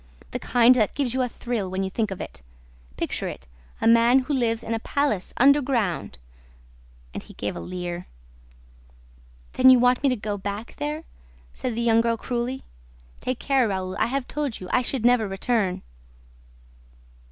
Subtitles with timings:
[0.31, 2.41] "The kind that gives you a thrill, when you think of it...
[2.97, 3.45] Picture it:
[3.79, 6.17] a man who lives in a palace underground!"
[7.13, 8.07] And he gave a leer.
[9.53, 11.03] "Then you want me to go back there?"
[11.51, 12.63] said the young girl cruelly.
[13.19, 15.83] "Take care, Raoul; I have told you: I should never return!"